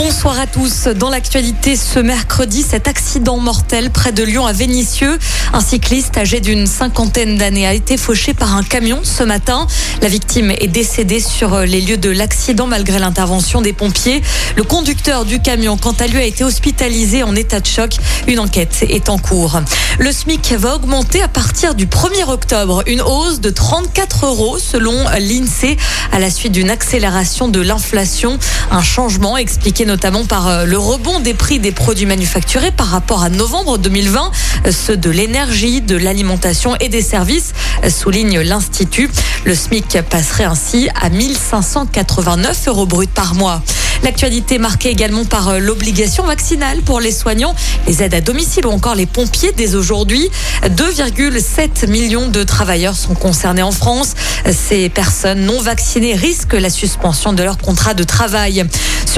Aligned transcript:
Bonsoir 0.00 0.38
à 0.38 0.46
tous. 0.46 0.84
Dans 0.84 1.10
l'actualité 1.10 1.74
ce 1.74 1.98
mercredi, 1.98 2.62
cet 2.62 2.86
accident 2.86 3.36
mortel 3.38 3.90
près 3.90 4.12
de 4.12 4.22
Lyon 4.22 4.46
à 4.46 4.52
Vénissieux. 4.52 5.18
Un 5.52 5.60
cycliste 5.60 6.16
âgé 6.16 6.38
d'une 6.38 6.68
cinquantaine 6.68 7.36
d'années 7.36 7.66
a 7.66 7.74
été 7.74 7.96
fauché 7.96 8.32
par 8.32 8.54
un 8.54 8.62
camion 8.62 9.00
ce 9.02 9.24
matin. 9.24 9.66
La 10.00 10.06
victime 10.06 10.52
est 10.52 10.68
décédée 10.68 11.18
sur 11.18 11.58
les 11.62 11.80
lieux 11.80 11.96
de 11.96 12.10
l'accident 12.10 12.68
malgré 12.68 13.00
l'intervention 13.00 13.60
des 13.60 13.72
pompiers. 13.72 14.22
Le 14.56 14.62
conducteur 14.62 15.24
du 15.24 15.40
camion, 15.40 15.76
quant 15.76 15.96
à 15.98 16.06
lui, 16.06 16.18
a 16.18 16.24
été 16.24 16.44
hospitalisé 16.44 17.24
en 17.24 17.34
état 17.34 17.58
de 17.58 17.66
choc. 17.66 17.96
Une 18.28 18.38
enquête 18.38 18.84
est 18.88 19.08
en 19.08 19.18
cours. 19.18 19.60
Le 19.98 20.12
SMIC 20.12 20.52
va 20.52 20.76
augmenter 20.76 21.22
à 21.22 21.28
partir 21.28 21.74
du 21.74 21.86
1er 21.86 22.28
octobre. 22.28 22.84
Une 22.86 23.02
hausse 23.02 23.40
de 23.40 23.50
34 23.50 24.26
euros 24.26 24.58
selon 24.58 24.94
l'INSEE 25.18 25.76
à 26.12 26.20
la 26.20 26.30
suite 26.30 26.52
d'une 26.52 26.70
accélération 26.70 27.48
de 27.48 27.60
l'inflation. 27.60 28.38
Un 28.70 28.82
changement 28.82 29.36
expliqué 29.36 29.86
notamment 29.88 30.26
par 30.26 30.48
euh, 30.48 30.64
le 30.66 30.76
rebond 30.78 31.18
des 31.18 31.32
prix 31.32 31.58
des 31.60 31.72
produits 31.72 32.04
manufacturés 32.04 32.70
par 32.70 32.88
rapport 32.88 33.22
à 33.22 33.30
novembre 33.30 33.78
2020, 33.78 34.30
euh, 34.66 34.70
ceux 34.70 34.98
de 34.98 35.08
l'énergie, 35.08 35.80
de 35.80 35.96
l'alimentation 35.96 36.76
et 36.76 36.90
des 36.90 37.00
services, 37.00 37.54
euh, 37.84 37.90
souligne 37.90 38.38
l'Institut. 38.40 39.10
Le 39.46 39.54
SMIC 39.54 40.02
passerait 40.10 40.44
ainsi 40.44 40.90
à 41.00 41.08
1589 41.08 42.68
euros 42.68 42.84
bruts 42.84 43.06
par 43.06 43.34
mois. 43.34 43.62
L'actualité 44.04 44.58
marquée 44.58 44.90
également 44.90 45.24
par 45.24 45.58
l'obligation 45.58 46.24
vaccinale 46.24 46.82
pour 46.82 47.00
les 47.00 47.10
soignants, 47.10 47.54
les 47.88 48.02
aides 48.02 48.14
à 48.14 48.20
domicile 48.20 48.64
ou 48.66 48.70
encore 48.70 48.94
les 48.94 49.06
pompiers 49.06 49.52
dès 49.56 49.74
aujourd'hui. 49.74 50.30
2,7 50.66 51.88
millions 51.88 52.28
de 52.28 52.44
travailleurs 52.44 52.94
sont 52.94 53.14
concernés 53.14 53.62
en 53.62 53.72
France. 53.72 54.14
Ces 54.52 54.88
personnes 54.88 55.40
non 55.40 55.60
vaccinées 55.60 56.14
risquent 56.14 56.54
la 56.54 56.70
suspension 56.70 57.32
de 57.32 57.42
leur 57.42 57.58
contrat 57.58 57.94
de 57.94 58.04
travail. 58.04 58.64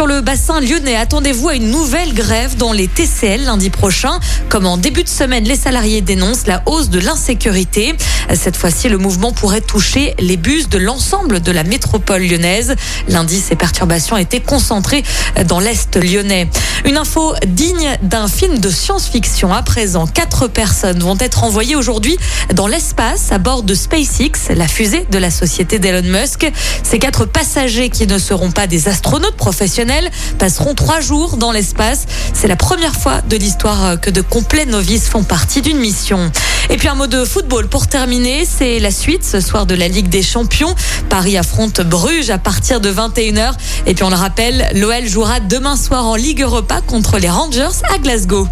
Sur 0.00 0.06
le 0.06 0.22
bassin 0.22 0.62
lyonnais, 0.62 0.96
attendez-vous 0.96 1.50
à 1.50 1.54
une 1.56 1.70
nouvelle 1.70 2.14
grève 2.14 2.56
dans 2.56 2.72
les 2.72 2.88
TCL 2.88 3.44
lundi 3.44 3.68
prochain. 3.68 4.18
Comme 4.48 4.64
en 4.64 4.78
début 4.78 5.02
de 5.02 5.10
semaine, 5.10 5.44
les 5.44 5.56
salariés 5.56 6.00
dénoncent 6.00 6.46
la 6.46 6.62
hausse 6.64 6.88
de 6.88 6.98
l'insécurité. 6.98 7.94
Cette 8.32 8.56
fois-ci, 8.56 8.88
le 8.88 8.96
mouvement 8.96 9.32
pourrait 9.32 9.60
toucher 9.60 10.14
les 10.18 10.38
bus 10.38 10.70
de 10.70 10.78
l'ensemble 10.78 11.40
de 11.40 11.52
la 11.52 11.64
métropole 11.64 12.22
lyonnaise. 12.22 12.76
Lundi, 13.08 13.38
ces 13.38 13.56
perturbations 13.56 14.16
étaient 14.16 14.40
concentrées 14.40 15.02
dans 15.46 15.60
l'Est 15.60 16.02
lyonnais. 16.02 16.48
Une 16.86 16.96
info 16.96 17.34
digne 17.46 17.98
d'un 18.00 18.26
film 18.26 18.58
de 18.58 18.70
science-fiction. 18.70 19.52
À 19.52 19.62
présent, 19.62 20.06
quatre 20.06 20.48
personnes 20.48 21.00
vont 21.00 21.18
être 21.20 21.44
envoyées 21.44 21.76
aujourd'hui 21.76 22.16
dans 22.54 22.68
l'espace 22.68 23.32
à 23.32 23.38
bord 23.38 23.64
de 23.64 23.74
SpaceX, 23.74 24.54
la 24.56 24.66
fusée 24.66 25.06
de 25.10 25.18
la 25.18 25.30
société 25.30 25.78
d'Elon 25.78 26.08
Musk. 26.08 26.50
Ces 26.84 26.98
quatre 26.98 27.26
passagers 27.26 27.90
qui 27.90 28.06
ne 28.06 28.18
seront 28.18 28.50
pas 28.50 28.66
des 28.66 28.88
astronautes 28.88 29.36
professionnels 29.36 29.89
passeront 30.38 30.74
trois 30.74 31.00
jours 31.00 31.36
dans 31.36 31.52
l'espace. 31.52 32.06
C'est 32.32 32.48
la 32.48 32.56
première 32.56 32.94
fois 32.94 33.20
de 33.22 33.36
l'histoire 33.36 34.00
que 34.00 34.10
de 34.10 34.20
complets 34.20 34.66
novices 34.66 35.08
font 35.08 35.24
partie 35.24 35.62
d'une 35.62 35.78
mission. 35.78 36.30
Et 36.68 36.76
puis 36.76 36.88
un 36.88 36.94
mot 36.94 37.06
de 37.06 37.24
football 37.24 37.68
pour 37.68 37.88
terminer, 37.88 38.44
c'est 38.44 38.78
la 38.78 38.90
suite 38.90 39.24
ce 39.24 39.40
soir 39.40 39.66
de 39.66 39.74
la 39.74 39.88
Ligue 39.88 40.08
des 40.08 40.22
Champions. 40.22 40.74
Paris 41.08 41.36
affronte 41.36 41.80
Bruges 41.80 42.30
à 42.30 42.38
partir 42.38 42.80
de 42.80 42.92
21h. 42.92 43.52
Et 43.86 43.94
puis 43.94 44.04
on 44.04 44.10
le 44.10 44.16
rappelle, 44.16 44.70
l'OL 44.74 45.06
jouera 45.06 45.40
demain 45.40 45.76
soir 45.76 46.06
en 46.06 46.14
Ligue 46.14 46.42
Europa 46.42 46.80
contre 46.86 47.18
les 47.18 47.30
Rangers 47.30 47.82
à 47.92 47.98
Glasgow. 47.98 48.46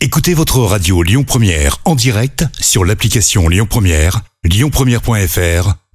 Écoutez 0.00 0.34
votre 0.34 0.60
radio 0.60 1.02
Lyon 1.02 1.24
Première 1.24 1.78
en 1.84 1.94
direct 1.94 2.44
sur 2.60 2.84
l'application 2.84 3.48
Lyon 3.48 3.66
Première, 3.68 4.20
lyonpremière.fr 4.44 5.87